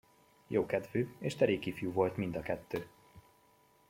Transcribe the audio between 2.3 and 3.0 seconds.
a kettő.